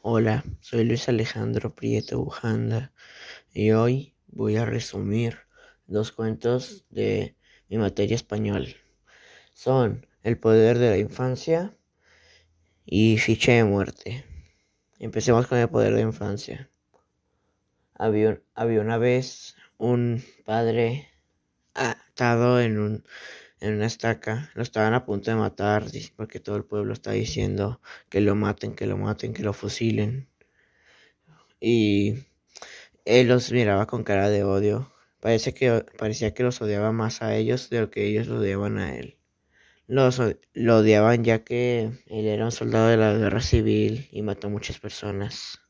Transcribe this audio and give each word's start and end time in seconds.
Hola, 0.00 0.44
soy 0.60 0.84
Luis 0.84 1.08
Alejandro 1.08 1.74
Prieto 1.74 2.22
Bujanda 2.22 2.92
y 3.52 3.72
hoy 3.72 4.14
voy 4.28 4.56
a 4.56 4.64
resumir 4.64 5.38
dos 5.88 6.12
cuentos 6.12 6.86
de 6.88 7.34
mi 7.68 7.78
materia 7.78 8.14
español. 8.14 8.76
Son 9.54 10.06
El 10.22 10.38
poder 10.38 10.78
de 10.78 10.90
la 10.90 10.98
infancia 10.98 11.76
y 12.86 13.18
Ficha 13.18 13.52
de 13.52 13.64
muerte. 13.64 14.24
Empecemos 15.00 15.48
con 15.48 15.58
el 15.58 15.68
poder 15.68 15.92
de 15.92 16.02
la 16.02 16.06
infancia. 16.06 16.70
Había, 17.94 18.40
había 18.54 18.80
una 18.80 18.98
vez 18.98 19.56
un 19.78 20.22
padre 20.44 21.08
atado 21.74 22.60
en 22.60 22.78
un 22.78 23.04
en 23.60 23.74
una 23.74 23.86
estaca. 23.86 24.50
Lo 24.54 24.62
estaban 24.62 24.94
a 24.94 25.04
punto 25.04 25.30
de 25.30 25.36
matar 25.36 25.84
porque 26.16 26.40
todo 26.40 26.56
el 26.56 26.64
pueblo 26.64 26.92
está 26.92 27.12
diciendo 27.12 27.80
que 28.08 28.20
lo 28.20 28.34
maten, 28.34 28.74
que 28.74 28.86
lo 28.86 28.96
maten, 28.96 29.34
que 29.34 29.42
lo 29.42 29.52
fusilen. 29.52 30.28
Y 31.60 32.26
él 33.04 33.28
los 33.28 33.50
miraba 33.52 33.86
con 33.86 34.04
cara 34.04 34.28
de 34.28 34.44
odio. 34.44 34.92
Parece 35.20 35.54
que, 35.54 35.84
parecía 35.98 36.34
que 36.34 36.42
los 36.42 36.60
odiaba 36.62 36.92
más 36.92 37.22
a 37.22 37.34
ellos 37.34 37.70
de 37.70 37.80
lo 37.80 37.90
que 37.90 38.06
ellos 38.06 38.28
odiaban 38.28 38.78
a 38.78 38.96
él. 38.96 39.18
Los, 39.86 40.20
lo 40.52 40.76
odiaban 40.76 41.24
ya 41.24 41.44
que 41.44 41.90
él 42.06 42.26
era 42.26 42.44
un 42.44 42.52
soldado 42.52 42.88
de 42.88 42.98
la 42.98 43.14
guerra 43.14 43.40
civil 43.40 44.08
y 44.12 44.22
mató 44.22 44.50
muchas 44.50 44.78
personas. 44.78 45.60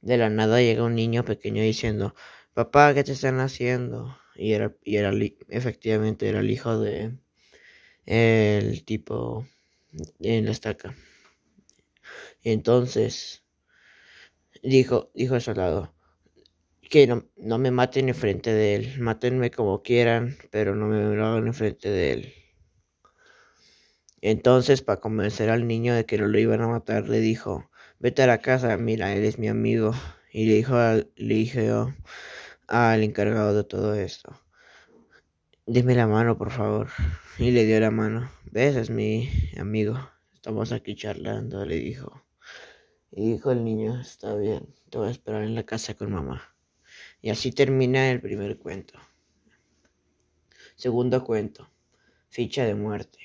De 0.00 0.16
la 0.16 0.30
nada 0.30 0.60
llega 0.60 0.84
un 0.84 0.94
niño 0.94 1.24
pequeño 1.24 1.62
diciendo, 1.62 2.14
papá, 2.54 2.94
¿qué 2.94 3.02
te 3.04 3.12
están 3.12 3.40
haciendo? 3.40 4.16
Y 4.38 4.52
era, 4.52 4.74
y 4.84 4.96
era 4.96 5.12
efectivamente 5.48 6.28
era 6.28 6.40
el 6.40 6.50
hijo 6.50 6.78
de 6.78 7.12
el 8.06 8.84
tipo 8.84 9.46
en 10.20 10.46
la 10.46 10.52
estaca. 10.52 10.94
Entonces 12.44 13.42
dijo, 14.62 15.10
dijo 15.14 15.34
el 15.34 15.42
soldado, 15.42 15.92
que 16.88 17.06
no, 17.06 17.26
no 17.36 17.58
me 17.58 17.70
maten 17.70 18.08
enfrente 18.08 18.52
de 18.52 18.76
él, 18.76 19.00
mátenme 19.00 19.50
como 19.50 19.82
quieran, 19.82 20.36
pero 20.50 20.74
no 20.74 20.86
me 20.86 21.14
lo 21.14 21.26
hagan 21.26 21.48
enfrente 21.48 21.90
de 21.90 22.12
él. 22.12 22.34
Entonces, 24.20 24.82
para 24.82 25.00
convencer 25.00 25.50
al 25.50 25.66
niño 25.66 25.94
de 25.94 26.04
que 26.06 26.18
no 26.18 26.26
lo 26.28 26.38
iban 26.38 26.60
a 26.62 26.68
matar, 26.68 27.08
le 27.08 27.20
dijo, 27.20 27.70
vete 27.98 28.22
a 28.22 28.26
la 28.26 28.38
casa, 28.38 28.76
mira, 28.76 29.12
él 29.14 29.24
es 29.24 29.38
mi 29.38 29.48
amigo. 29.48 29.92
Y 30.32 30.46
le 30.46 30.54
dijo, 30.54 30.76
le 31.16 31.34
dijo 31.34 31.94
al 32.68 33.02
encargado 33.02 33.54
de 33.54 33.64
todo 33.64 33.94
esto. 33.94 34.38
Dime 35.66 35.94
la 35.94 36.06
mano, 36.06 36.36
por 36.38 36.50
favor. 36.50 36.88
Y 37.38 37.50
le 37.50 37.64
dio 37.64 37.80
la 37.80 37.90
mano. 37.90 38.30
¿Ves? 38.44 38.76
Es 38.76 38.90
mi 38.90 39.30
amigo. 39.58 39.98
Estamos 40.34 40.72
aquí 40.72 40.94
charlando, 40.94 41.64
le 41.64 41.76
dijo. 41.76 42.22
Y 43.10 43.32
dijo 43.32 43.50
el 43.50 43.64
niño, 43.64 44.00
está 44.00 44.36
bien, 44.36 44.74
te 44.90 44.98
voy 44.98 45.08
a 45.08 45.10
esperar 45.10 45.42
en 45.42 45.54
la 45.54 45.64
casa 45.64 45.94
con 45.94 46.12
mamá. 46.12 46.54
Y 47.22 47.30
así 47.30 47.52
termina 47.52 48.10
el 48.10 48.20
primer 48.20 48.58
cuento. 48.58 48.98
Segundo 50.76 51.24
cuento, 51.24 51.70
ficha 52.28 52.64
de 52.64 52.74
muerte. 52.74 53.18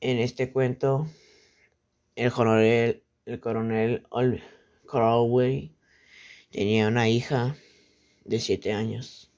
En 0.00 0.18
este 0.18 0.52
cuento, 0.52 1.08
el 2.14 2.30
coronel, 2.30 3.04
el 3.24 3.40
coronel 3.40 4.06
Crowley 4.86 5.76
tenía 6.50 6.88
una 6.88 7.08
hija 7.08 7.56
de 8.24 8.40
siete 8.40 8.72
años. 8.72 9.30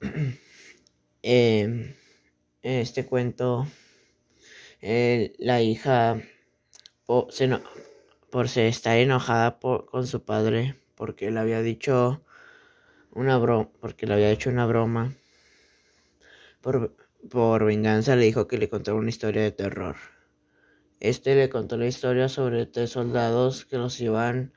Em, 0.00 1.94
en 2.62 2.78
este 2.80 3.06
cuento, 3.06 3.66
la 4.80 5.62
hija, 5.62 6.20
por, 7.06 7.32
se 7.32 7.50
por 8.30 8.46
estar 8.46 8.96
enojada 8.96 9.58
con 9.58 10.06
su 10.06 10.24
padre, 10.24 10.76
porque 10.94 11.30
le 11.30 11.40
había 11.40 11.62
dicho 11.62 12.24
una 13.12 13.38
broma, 13.38 13.70
porque 13.80 14.06
le 14.06 14.14
había 14.14 14.30
hecho 14.30 14.50
una 14.50 14.66
broma, 14.66 15.14
por, 16.60 16.96
por 17.30 17.64
venganza 17.64 18.16
le 18.16 18.24
dijo 18.24 18.46
que 18.46 18.58
le 18.58 18.68
contara 18.68 18.96
una 18.96 19.08
historia 19.08 19.42
de 19.42 19.52
terror. 19.52 19.96
Este 21.00 21.34
le 21.34 21.48
contó 21.48 21.76
la 21.76 21.86
historia 21.86 22.28
sobre 22.28 22.66
tres 22.66 22.90
soldados 22.90 23.64
que 23.64 23.78
los 23.78 24.00
iban 24.00 24.52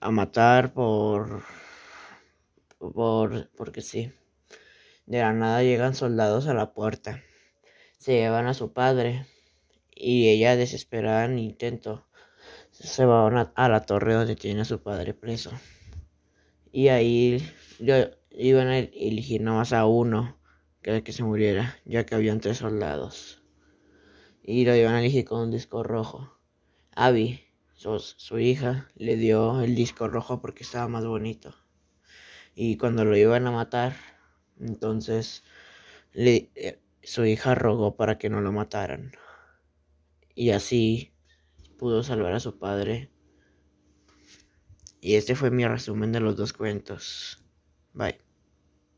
a 0.00 0.10
matar 0.10 0.72
por 0.72 1.42
por 2.80 3.50
porque 3.50 3.82
sí. 3.82 4.12
De 5.06 5.20
la 5.20 5.32
nada 5.32 5.62
llegan 5.62 5.94
soldados 5.94 6.48
a 6.48 6.54
la 6.54 6.72
puerta. 6.72 7.22
Se 7.98 8.14
llevan 8.14 8.46
a 8.46 8.54
su 8.54 8.72
padre 8.72 9.26
y 9.94 10.28
ella 10.28 10.56
desesperada 10.56 11.26
en 11.26 11.38
intento 11.38 12.06
se 12.72 13.04
va 13.04 13.52
a, 13.54 13.68
la 13.68 13.84
torre 13.84 14.14
donde 14.14 14.34
tiene 14.34 14.62
a 14.62 14.64
su 14.64 14.82
padre 14.82 15.14
preso. 15.14 15.52
Y 16.72 16.88
ahí 16.88 17.42
iban 18.30 18.68
a 18.68 18.78
elegir 18.78 19.42
nomás 19.42 19.72
a 19.72 19.86
uno 19.86 20.38
que, 20.82 21.02
que 21.02 21.12
se 21.12 21.22
muriera, 21.22 21.78
ya 21.84 22.06
que 22.06 22.14
habían 22.14 22.40
tres 22.40 22.58
soldados. 22.58 23.42
Y 24.42 24.64
lo 24.64 24.74
iban 24.74 24.94
a 24.94 25.00
elegir 25.00 25.26
con 25.26 25.40
un 25.42 25.50
disco 25.50 25.82
rojo. 25.82 26.38
Abby 26.92 27.50
su, 27.80 28.38
hija 28.38 28.90
le 28.94 29.16
dio 29.16 29.62
el 29.62 29.74
disco 29.74 30.06
rojo 30.06 30.42
porque 30.42 30.64
estaba 30.64 30.86
más 30.86 31.06
bonito. 31.06 31.54
Y 32.54 32.76
cuando 32.76 33.04
lo 33.04 33.16
iban 33.16 33.46
a 33.46 33.50
matar, 33.50 33.94
entonces 34.58 35.44
le, 36.12 36.50
eh, 36.54 36.80
su 37.02 37.24
hija 37.24 37.54
rogó 37.54 37.96
para 37.96 38.18
que 38.18 38.28
no 38.28 38.40
lo 38.40 38.52
mataran. 38.52 39.12
Y 40.34 40.50
así 40.50 41.12
pudo 41.78 42.02
salvar 42.02 42.34
a 42.34 42.40
su 42.40 42.58
padre. 42.58 43.10
Y 45.00 45.14
este 45.14 45.34
fue 45.34 45.50
mi 45.50 45.66
resumen 45.66 46.12
de 46.12 46.20
los 46.20 46.36
dos 46.36 46.52
cuentos. 46.52 47.42
Bye. 47.92 48.29